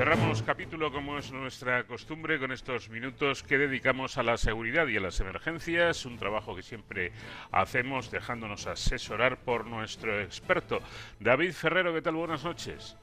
[0.00, 4.96] Cerramos capítulo como es nuestra costumbre con estos minutos que dedicamos a la seguridad y
[4.96, 7.12] a las emergencias, un trabajo que siempre
[7.52, 10.80] hacemos dejándonos asesorar por nuestro experto.
[11.18, 12.14] David Ferrero, ¿qué tal?
[12.14, 12.96] Buenas noches.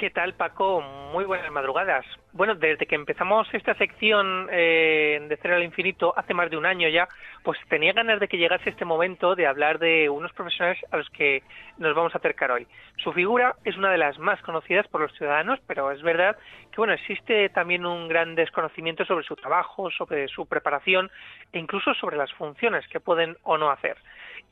[0.00, 0.80] ¿Qué tal, Paco?
[0.80, 2.04] Muy buenas madrugadas.
[2.32, 6.66] Bueno, desde que empezamos esta sección eh, de Cero al Infinito hace más de un
[6.66, 7.06] año ya,
[7.44, 11.08] pues tenía ganas de que llegase este momento de hablar de unos profesionales a los
[11.10, 11.44] que
[11.78, 12.66] nos vamos a acercar hoy.
[12.96, 16.36] Su figura es una de las más conocidas por los ciudadanos, pero es verdad
[16.72, 21.08] que bueno, existe también un gran desconocimiento sobre su trabajo, sobre su preparación
[21.52, 23.96] e incluso sobre las funciones que pueden o no hacer.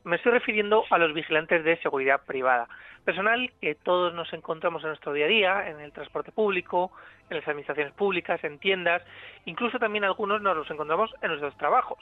[0.05, 2.67] Me estoy refiriendo a los vigilantes de seguridad privada,
[3.05, 6.91] personal que todos nos encontramos en nuestro día a día, en el transporte público,
[7.31, 9.03] en las administraciones públicas, en tiendas,
[9.45, 11.99] incluso también algunos nos los encontramos en nuestros trabajos.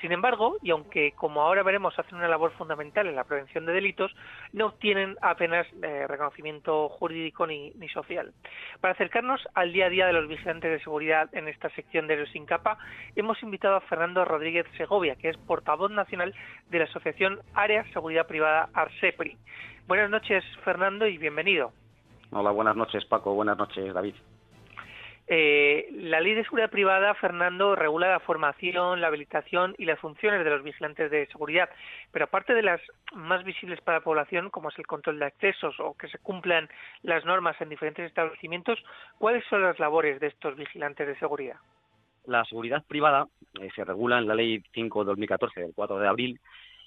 [0.00, 3.72] Sin embargo, y aunque como ahora veremos hacen una labor fundamental en la prevención de
[3.72, 4.14] delitos,
[4.52, 8.32] no tienen apenas eh, reconocimiento jurídico ni, ni, social.
[8.80, 12.16] Para acercarnos al día a día de los vigilantes de seguridad en esta sección de
[12.16, 12.78] los Incapa,
[13.16, 16.34] hemos invitado a Fernando Rodríguez Segovia, que es portavoz nacional
[16.68, 19.36] de la Asociación Área Seguridad Privada ARSEPRI.
[19.86, 21.72] Buenas noches, Fernando, y bienvenido.
[22.30, 23.34] Hola, buenas noches, Paco.
[23.34, 24.14] Buenas noches, David.
[25.26, 30.44] Eh, la ley de seguridad privada, Fernando, regula la formación, la habilitación y las funciones
[30.44, 31.70] de los vigilantes de seguridad,
[32.12, 32.80] pero aparte de las
[33.14, 36.68] más visibles para la población, como es el control de accesos o que se cumplan
[37.02, 38.78] las normas en diferentes establecimientos,
[39.18, 41.56] ¿cuáles son las labores de estos vigilantes de seguridad?
[42.26, 43.26] La seguridad privada
[43.60, 46.40] eh, se regula en la Ley 5-2014 del 4 de abril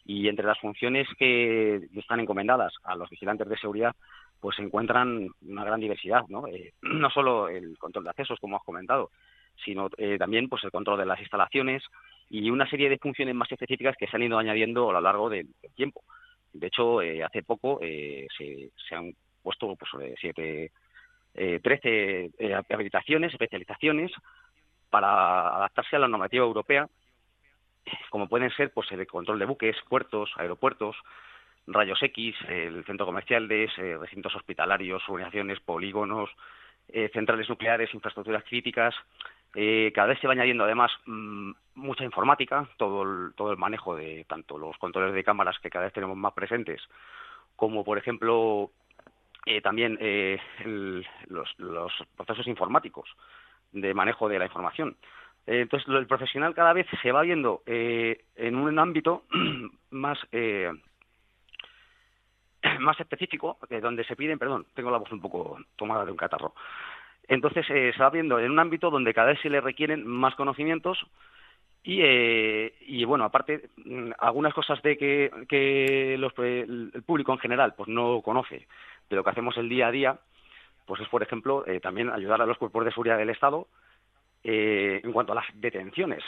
[0.07, 3.93] y entre las funciones que están encomendadas a los vigilantes de seguridad
[4.39, 6.47] pues se encuentran una gran diversidad, ¿no?
[6.47, 9.11] Eh, no solo el control de accesos, como has comentado,
[9.65, 11.83] sino eh, también pues el control de las instalaciones
[12.29, 15.29] y una serie de funciones más específicas que se han ido añadiendo a lo largo
[15.29, 16.03] del, tiempo.
[16.53, 19.13] De hecho, eh, hace poco se, han
[19.43, 20.71] puesto pues, siete,
[21.33, 22.31] 13
[22.69, 24.11] habilitaciones, especializaciones
[24.89, 26.87] para adaptarse a la normativa europea,
[28.09, 30.95] como pueden ser pues el control de buques, puertos, aeropuertos,
[31.67, 36.29] rayos X, el centro comercial de eh, recintos hospitalarios, organizaciones, polígonos,
[36.87, 38.95] eh, centrales nucleares, infraestructuras críticas.
[39.53, 43.95] Eh, cada vez se va añadiendo además mm, mucha informática, todo el, todo el manejo
[43.95, 46.81] de tanto los controles de cámaras que cada vez tenemos más presentes,
[47.55, 48.71] como por ejemplo
[49.63, 49.97] también
[51.29, 53.09] los, los, procesos informáticos
[53.71, 54.97] de manejo de la información.
[55.47, 59.23] Entonces, el profesional cada vez se va viendo en un ámbito
[59.91, 60.19] más
[62.79, 66.17] más específico, que donde se piden, perdón, tengo la voz un poco tomada de un
[66.17, 66.53] catarro.
[67.27, 70.35] Entonces eh, se va viendo en un ámbito donde cada vez se le requieren más
[70.35, 70.97] conocimientos
[71.83, 77.73] y, eh, y bueno, aparte, mm, algunas cosas de que, que el público en general
[77.75, 78.67] pues no conoce
[79.09, 80.19] de lo que hacemos el día a día,
[80.85, 83.67] pues es, por ejemplo, eh, también ayudar a los cuerpos de seguridad del Estado
[84.49, 86.23] en cuanto a las detenciones.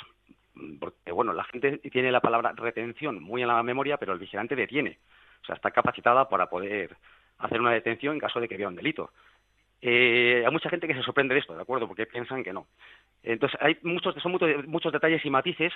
[0.80, 4.56] Porque, bueno, la gente tiene la palabra retención muy en la memoria, pero el vigilante
[4.56, 5.00] detiene.
[5.42, 6.98] O sea, está capacitada para poder
[7.38, 9.12] hacer una detención en caso de que vea un delito.
[9.82, 11.88] Eh, hay mucha gente que se sorprende de esto, ¿de acuerdo?
[11.88, 12.68] Porque piensan que no.
[13.24, 15.74] Entonces, hay muchos, son muchos, muchos detalles y matices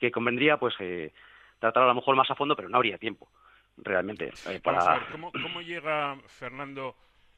[0.00, 1.12] que convendría, pues, eh,
[1.58, 3.28] tratar a lo mejor más a fondo, pero no habría tiempo,
[3.76, 4.32] realmente.
[4.48, 5.06] Eh, para...
[5.12, 6.96] ¿cómo, ¿cómo, llega, Fernando,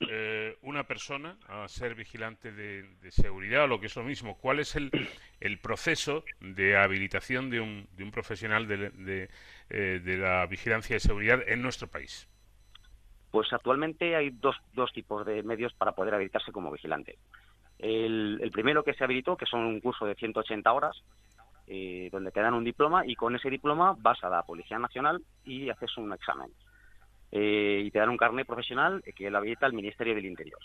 [0.08, 4.38] eh, una persona a ser vigilante de, seguridad o lo que es lo mismo?
[4.38, 4.90] ¿Cuál es el,
[5.40, 9.28] el proceso de habilitación de un, de un profesional de,
[9.70, 12.28] eh, de, la vigilancia de seguridad en nuestro país?
[13.30, 17.18] Pues actualmente hay dos, dos tipos de medios para poder habilitarse como vigilante.
[17.78, 21.02] El, el primero que se habilitó, que son un curso de 180 horas,
[21.72, 25.22] eh, donde te dan un diploma y con ese diploma vas a la Policía Nacional
[25.44, 26.50] y haces un examen.
[27.32, 30.58] Eh, y te dan un carnet profesional que lo habilita el Ministerio del Interior.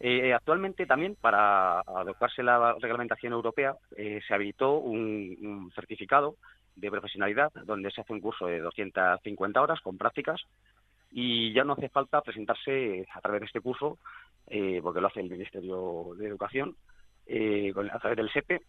[0.00, 6.36] Eh, actualmente también, para adoptarse la reglamentación europea, eh, se habilitó un, certificado
[6.76, 10.40] de profesionalidad donde se hace un curso de 250 horas con prácticas
[11.10, 13.98] y ya no hace falta presentarse a través de este curso,
[14.82, 16.76] porque lo hace el Ministerio de Educación,
[17.26, 18.60] a través del SEPE.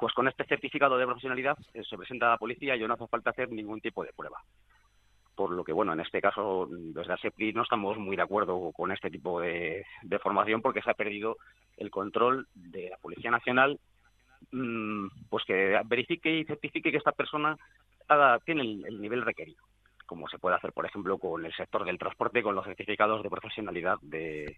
[0.00, 3.30] Pues con este certificado de profesionalidad se presenta a la policía y no hace falta
[3.30, 4.40] hacer ningún tipo de prueba
[5.38, 8.90] por lo que, bueno, en este caso, desde ASEPRI no estamos muy de acuerdo con
[8.90, 9.86] este tipo de,
[10.20, 11.36] formación porque se ha perdido
[11.76, 13.78] el control de la Policía Nacional,
[14.50, 17.56] mm, pues que verifique y certifique que esta persona
[18.44, 19.62] tiene el, nivel requerido,
[20.06, 23.30] como se puede hacer, por ejemplo, con el sector del transporte, con los certificados de
[23.30, 24.56] profesionalidad de,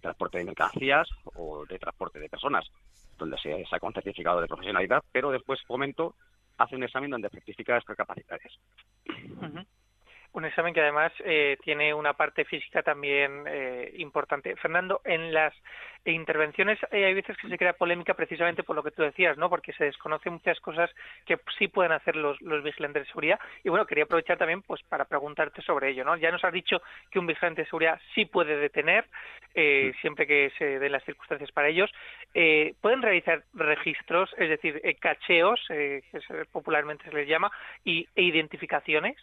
[0.00, 2.64] transporte de mercancías o de transporte de personas,
[3.18, 6.14] donde se saca un certificado de profesionalidad, pero después Fomento
[6.58, 8.52] hace un examen donde certifica estas capacidades.
[10.34, 14.56] Un examen que además eh, tiene una parte física también eh, importante.
[14.56, 15.54] Fernando, en las
[16.04, 19.48] intervenciones eh, hay veces que se crea polémica precisamente por lo que tú decías, ¿no?
[19.48, 20.90] Porque se desconocen muchas cosas
[21.24, 23.38] que sí pueden hacer los, los vigilantes de seguridad.
[23.62, 26.16] Y bueno, quería aprovechar también pues para preguntarte sobre ello, ¿no?
[26.16, 26.82] Ya nos has dicho
[27.12, 29.06] que un vigilante de seguridad sí puede detener,
[30.00, 31.92] siempre que se den las circunstancias para ellos.
[32.80, 36.02] pueden realizar registros, es decir, cacheos, que
[36.50, 37.52] popularmente se les llama,
[37.84, 39.16] y, e identificaciones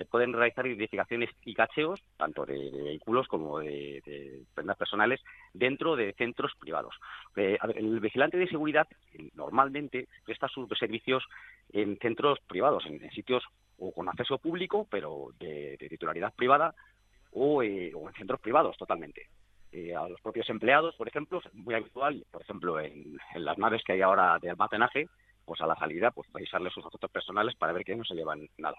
[0.00, 5.20] se pueden realizar identificaciones y cacheos, tanto de, vehículos como de, prendas personales,
[5.52, 6.94] dentro de centros privados.
[7.36, 8.88] Eh, el vigilante de seguridad
[9.34, 11.22] normalmente presta sus servicios
[11.74, 13.44] en centros privados, en, sitios
[13.76, 16.74] o con acceso público, pero de, titularidad privada,
[17.32, 19.26] o, eh, en centros privados totalmente.
[19.70, 23.82] Eh, a los propios empleados, por ejemplo, es muy habitual, por ejemplo, en, las naves
[23.84, 25.08] que hay ahora de almacenaje,
[25.44, 28.48] pues a la salida, pues revisarles sus asuntos personales para ver que no se llevan
[28.56, 28.78] nada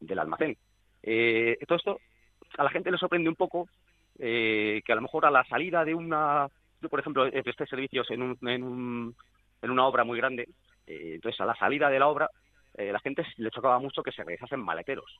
[0.00, 0.56] del almacén.
[1.02, 2.00] Eh, todo esto
[2.56, 3.68] a la gente le sorprende un poco
[4.18, 6.48] eh, que a lo mejor a la salida de una,
[6.80, 9.16] yo por ejemplo, presté servicios en, un, en, un,
[9.62, 10.48] en una obra muy grande,
[10.86, 12.28] eh, entonces a la salida de la obra
[12.74, 15.18] eh, la gente le chocaba mucho que se realizasen maleteros.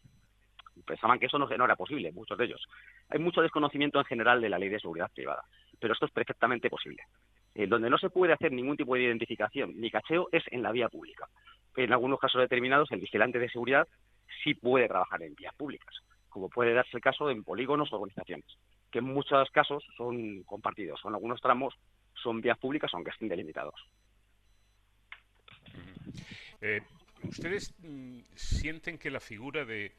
[0.85, 2.65] Pensaban que eso no, no era posible, muchos de ellos.
[3.09, 5.43] Hay mucho desconocimiento en general de la ley de seguridad privada,
[5.79, 7.03] pero esto es perfectamente posible.
[7.55, 10.89] donde no se puede hacer ningún tipo de identificación ni cacheo es en la vía
[10.89, 11.27] pública.
[11.77, 13.87] En algunos casos determinados, el vigilante de seguridad
[14.43, 15.94] sí puede trabajar en vías públicas,
[16.29, 18.46] como puede darse el caso en polígonos o organizaciones,
[18.90, 21.75] que en muchos casos son compartidos, son algunos tramos
[22.14, 23.75] son vías públicas aunque estén delimitados.
[26.61, 26.82] Eh,
[27.23, 29.93] ¿Ustedes mm, sienten que la figura de,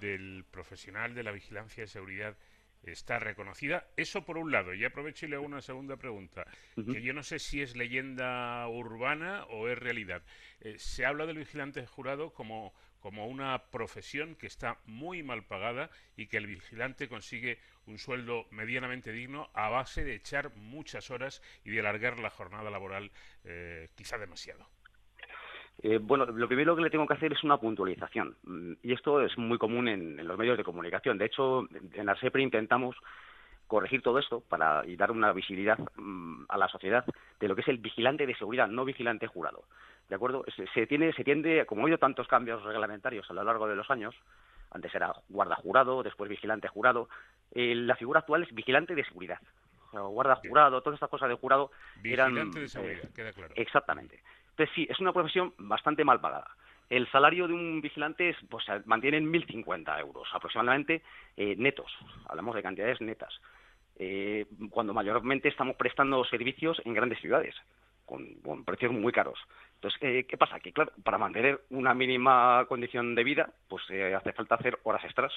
[0.00, 2.36] del profesional de la vigilancia de seguridad
[2.82, 3.88] está reconocida.
[3.96, 4.74] Eso por un lado.
[4.74, 8.66] Y aprovecho y le hago una segunda pregunta, que yo no sé si es leyenda
[8.68, 10.22] urbana o es realidad.
[10.60, 12.72] Eh, se habla del vigilante jurado como,
[13.06, 18.46] como una profesión que está muy mal pagada y que el vigilante consigue un sueldo
[18.50, 23.12] medianamente digno a base de echar muchas horas y de alargar la jornada laboral
[23.44, 24.66] eh, quizá demasiado.
[25.84, 28.36] Eh, bueno, lo primero que le tengo que hacer es una puntualización.
[28.42, 31.16] Mm, y esto es muy común en, los medios de comunicación.
[31.16, 32.96] De hecho, en Arsepre intentamos
[33.66, 37.04] corregir todo esto para y dar una visibilidad mm, a la sociedad
[37.40, 39.64] de lo que es el vigilante de seguridad, no vigilante jurado.
[40.08, 40.44] ¿De acuerdo?
[40.72, 43.90] Se, tiene, se tiende, como ha habido tantos cambios reglamentarios a lo largo de los
[43.90, 44.14] años,
[44.70, 47.08] antes era guarda jurado, después vigilante jurado,
[47.52, 49.40] eh, la figura actual es vigilante de seguridad.
[49.92, 51.72] guarda jurado, todas estas cosas de jurado
[52.02, 52.50] vigilante eran...
[52.52, 53.54] de seguridad, eh, queda claro.
[53.56, 54.22] Exactamente.
[54.50, 56.48] Entonces sí, es una profesión bastante mal pagada.
[56.88, 61.02] El salario de un vigilante es, pues, se mantiene en 1.050 euros aproximadamente
[61.36, 61.92] eh, netos.
[62.28, 63.40] Hablamos de cantidades netas.
[63.98, 67.54] Eh, cuando mayormente estamos prestando servicios en grandes ciudades,
[68.04, 69.38] con, precios muy caros.
[69.74, 70.60] Entonces, eh, ¿qué pasa?
[70.60, 73.82] Que, claro, para mantener una mínima condición de vida, pues
[74.16, 75.32] hace falta hacer horas extras.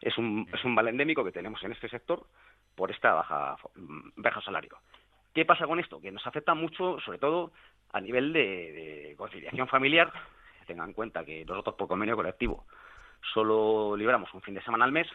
[0.00, 2.26] Es un, es un mal endémico que tenemos en este sector
[2.74, 4.78] por esta baja, mm, baja salario.
[5.34, 6.00] ¿Qué pasa con esto?
[6.00, 7.52] Que nos afecta mucho, sobre todo
[7.92, 10.12] a nivel de, conciliación familiar.
[10.66, 12.66] Tengan en cuenta que nosotros por convenio colectivo
[13.32, 15.08] solo libramos un fin de semana al mes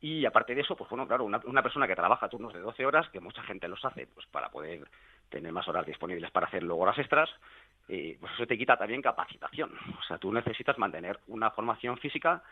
[0.00, 3.08] y aparte de eso, pues bueno, claro, una, persona que trabaja turnos de 12 horas,
[3.10, 4.86] que mucha gente los hace pues para poder
[5.28, 7.28] tener más horas disponibles para hacer luego horas extras,
[7.88, 9.72] eh, pues eso te quita también capacitación.
[9.98, 12.42] O sea, tú necesitas mantener una formación física,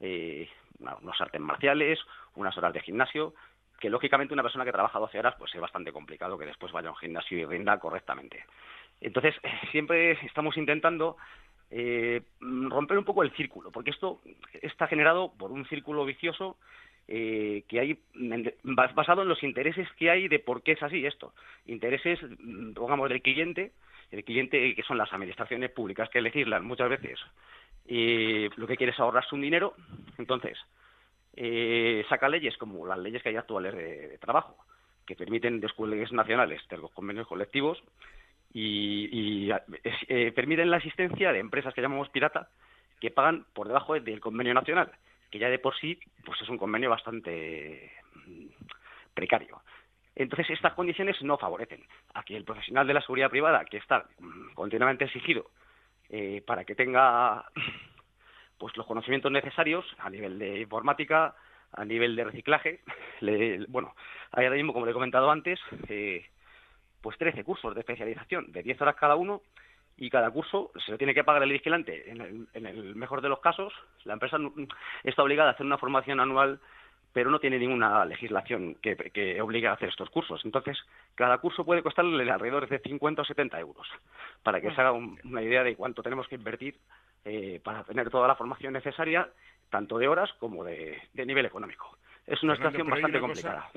[0.00, 0.48] eh,
[0.80, 2.00] unos artes marciales,
[2.34, 3.34] unas horas de gimnasio,
[3.78, 6.88] que lógicamente una persona que trabaja 12 horas pues es bastante complicado que después vaya
[6.88, 8.44] a un gimnasio y rinda correctamente.
[9.00, 9.34] Entonces,
[9.70, 11.16] siempre estamos intentando
[11.70, 14.20] eh, romper un poco el círculo, porque esto
[14.62, 16.56] está generado por un círculo vicioso
[17.08, 17.98] eh, que hay
[18.62, 21.32] basado en los intereses que hay de por qué es así esto.
[21.66, 22.18] Intereses,
[22.74, 23.72] pongamos, del cliente,
[24.10, 27.20] el cliente que son las administraciones públicas que legislan muchas veces,
[28.56, 29.74] lo que quiere es ahorrarse un dinero,
[30.18, 30.58] entonces
[31.36, 34.56] eh, saca leyes como las leyes que hay actuales de, trabajo,
[35.06, 37.82] que permiten descuelgues nacionales de los convenios colectivos
[38.58, 39.50] y,
[40.08, 42.48] eh, permiten la existencia de empresas que llamamos pirata
[42.98, 44.90] que pagan por debajo del convenio nacional,
[45.30, 48.46] que ya de por sí pues es un convenio bastante mm,
[49.12, 49.60] precario.
[50.14, 51.84] Entonces, estas condiciones no favorecen
[52.14, 55.50] a que el profesional de la seguridad privada, que está mm, continuamente exigido
[56.08, 57.44] eh, para que tenga
[58.58, 61.34] pues los conocimientos necesarios a nivel de informática,
[61.72, 62.80] a nivel de reciclaje.
[63.68, 63.94] bueno,
[64.32, 66.24] hay ahora mismo, como le he comentado antes, eh,
[67.06, 69.40] pues 13 cursos de especialización de 10 horas cada uno
[69.96, 72.10] y cada curso se lo tiene que pagar el vigilante.
[72.10, 73.72] En el, mejor de los casos,
[74.02, 74.38] la empresa
[75.04, 76.58] está obligada a hacer una formación anual
[77.12, 80.44] pero no tiene ninguna legislación que, que, obligue a hacer estos cursos.
[80.44, 80.76] Entonces,
[81.14, 83.86] cada curso puede costarle alrededor de 50 o 70 euros,
[84.42, 86.74] para que se haga una idea de cuánto tenemos que invertir
[87.24, 89.30] eh, para tener toda la formación necesaria
[89.70, 91.96] tanto de horas como de, nivel económico.
[92.26, 93.70] Es una situación bastante complicada.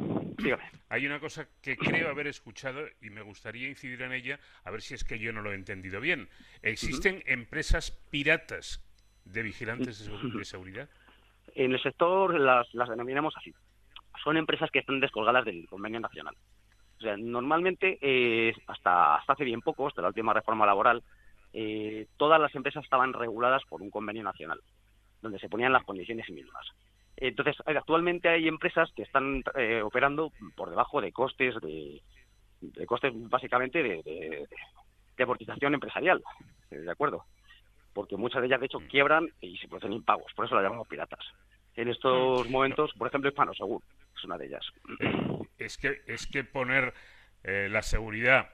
[0.90, 4.82] Hay una cosa que creo haber escuchado y me gustaría incidir en ella, a ver
[4.82, 6.30] si es que yo no lo he entendido bien.
[6.64, 8.84] ¿Existen empresas piratas
[9.26, 10.90] de vigilantes de seguridad?
[11.56, 13.52] En el sector las, las denominamos así.
[14.24, 16.36] Son empresas que están descolgadas del convenio nacional.
[17.00, 21.02] O sea, normalmente, eh, hasta, hasta hace bien poco, hasta la última reforma laboral,
[21.54, 24.60] eh, todas las empresas estaban reguladas por un convenio nacional,
[25.22, 26.68] donde se ponían las condiciones mínimas.
[27.22, 32.02] Entonces, actualmente hay empresas que están eh, operando por debajo de costes de,
[32.62, 34.48] de costes básicamente de, de,
[35.18, 36.24] de amortización empresarial,
[36.70, 37.26] ¿de acuerdo?
[37.94, 40.88] Porque muchas de ellas, de hecho, quiebran y se producen impagos, por eso las llamamos
[40.88, 41.26] piratas.
[41.76, 42.52] En estos mm.
[42.52, 43.84] momentos, por ejemplo, Hispano Seguro
[44.16, 44.66] es una de ellas.
[45.58, 46.94] Es que, es que poner
[47.44, 48.50] la seguridad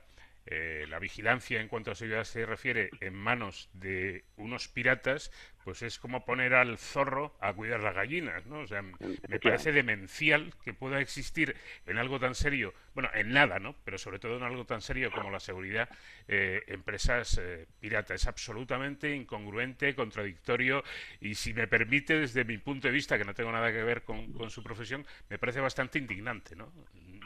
[0.48, 5.32] eh, la vigilancia en cuanto a seguridad se refiere en manos de unos piratas,
[5.64, 8.60] pues es como poner al zorro a cuidar las gallinas, ¿no?
[8.60, 11.56] O sea, me parece demencial que pueda existir
[11.88, 13.76] en algo tan serio, bueno, en nada, ¿no?
[13.84, 15.90] Pero sobre todo en algo tan serio como la seguridad,
[16.28, 18.22] eh, empresas eh, piratas.
[18.22, 20.84] Es absolutamente incongruente, contradictorio
[21.20, 24.04] y, si me permite, desde mi punto de vista, que no tengo nada que ver
[24.04, 26.72] con, con su profesión, me parece bastante indignante, ¿no?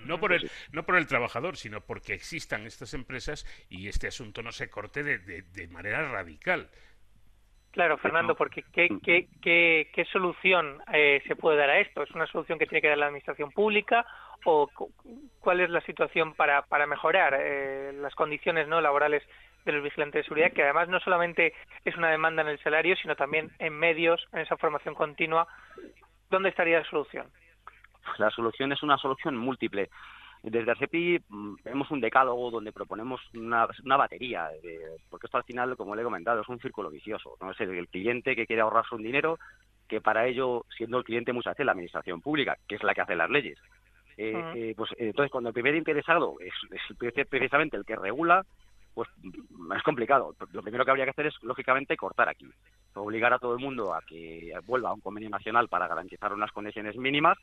[0.05, 4.41] No por el no por el trabajador sino porque existan estas empresas y este asunto
[4.41, 6.69] no se corte de, de, manera radical
[7.71, 12.01] Claro, Fernando, porque ¿qué, qué, qué, qué solución eh, se puede dar a esto?
[12.01, 14.07] ¿Es una solución que tiene que dar la Administración Pública
[14.43, 14.67] o
[15.39, 19.23] cuál es la situación para, para mejorar eh, las condiciones no laborales
[19.65, 21.53] de los vigilantes de seguridad, que además no solamente
[21.85, 25.47] es una demanda en el salario, sino también en medios, en esa formación continua?
[26.29, 27.27] ¿Dónde estaría la solución?
[28.17, 29.89] La solución es una solución múltiple.
[30.41, 34.49] Desde ARCEPI mm, vemos un decálogo donde proponemos una, batería,
[35.09, 37.35] porque esto al final, como le he comentado, es un círculo vicioso.
[37.41, 37.51] ¿no?
[37.51, 39.37] Es el, cliente que quiere ahorrarse un dinero,
[39.87, 43.01] que para ello, siendo el cliente muchas veces la administración pública, que es la que
[43.01, 43.57] hace las leyes.
[44.17, 48.45] Eh, eh, pues entonces, cuando el primer interesado es, es precisamente el que regula,
[48.93, 50.35] pues mm, es complicado.
[50.53, 52.49] Lo primero que habría que hacer es, lógicamente, cortar aquí.
[52.93, 56.51] Obligar a todo el mundo a que vuelva a un convenio nacional para garantizar unas
[56.51, 57.37] condiciones mínimas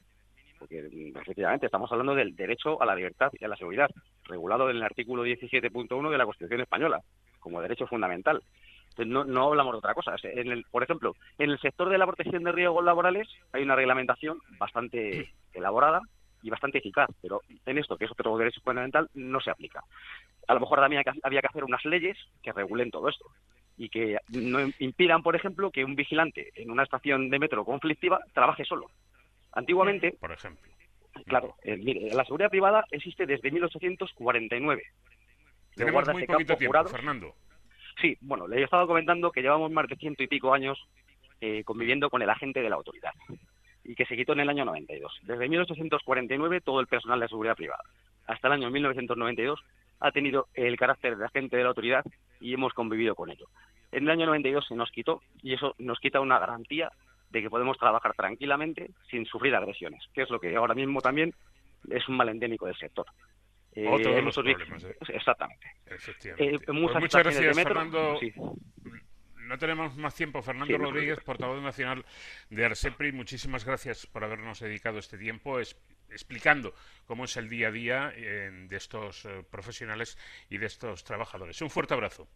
[0.59, 3.91] porque mm, efectivamente estamos hablando del derecho a la libertad y a la seguridad,
[4.25, 7.01] regulado en el artículo 17.1 de la Constitución española,
[7.41, 8.43] como derecho fundamental.
[8.91, 10.17] Entonces, no, no hablamos de otra cosa.
[10.23, 13.77] En el, por ejemplo, en el sector de la protección de riesgos laborales hay una
[13.77, 16.01] reglamentación bastante elaborada
[16.43, 19.83] y bastante eficaz, pero en esto, que es otro derecho fundamental, no se aplica.
[20.49, 23.25] A lo mejor también había que hacer unas leyes que regulen todo esto
[23.77, 28.21] y que no impidan, por ejemplo, que un vigilante en una estación de metro conflictiva
[28.33, 28.87] trabaje solo.
[29.57, 30.71] Antiguamente, por ejemplo.
[31.25, 34.83] Claro, eh, mire, la seguridad privada existe desde 1849.
[35.75, 37.35] Tenemos muy poquito tiempo, Fernando.
[38.01, 40.79] Sí, bueno, le he estado comentando que llevamos más de ciento y pico años
[41.41, 43.13] eh, conviviendo con el agente de la autoridad
[43.83, 45.21] y que se quitó en el año 92.
[45.23, 47.83] Desde 1849 todo el personal de seguridad privada.
[48.27, 49.59] Hasta el año 1992
[50.01, 52.05] ha tenido el carácter de agente de la autoridad
[52.41, 53.47] y hemos convivido con ello.
[53.91, 56.91] En el año 92 se nos quitó y eso nos quita una garantía
[57.31, 61.35] de que podemos trabajar tranquilamente sin sufrir agresiones, que es lo que ahora mismo también
[61.91, 63.07] es un mal endémico del sector.
[63.73, 64.85] Eh, Otro de los problemas.
[64.85, 64.97] ¿eh?
[65.09, 65.67] Exactamente.
[66.39, 68.19] Eh, pues muchas gracias, Fernando.
[69.35, 70.43] No tenemos más tiempo.
[70.43, 72.05] Fernando Rodríguez, portavoz nacional
[72.51, 75.61] de Arsepri, muchísimas gracias por habernos dedicado este tiempo
[76.09, 80.19] explicando cómo es el día a día de estos profesionales
[80.49, 81.61] y de estos trabajadores.
[81.63, 82.27] Un fuerte abrazo.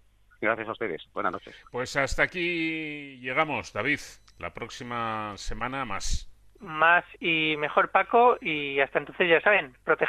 [0.40, 1.02] Gracias a ustedes.
[1.12, 1.54] Buenas noches.
[1.70, 4.00] Pues hasta aquí llegamos, David.
[4.40, 6.26] La próxima semana más.
[6.60, 8.38] Más y mejor, Paco.
[8.40, 10.08] Y hasta entonces, ya saben, protejan